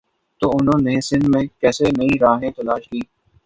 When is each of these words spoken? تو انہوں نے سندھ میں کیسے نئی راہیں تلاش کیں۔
تو 0.41 0.47
انہوں 0.57 0.81
نے 0.81 1.01
سندھ 1.01 1.29
میں 1.29 1.43
کیسے 1.61 1.85
نئی 1.97 2.17
راہیں 2.19 2.51
تلاش 2.51 2.83
کیں۔ 2.89 3.05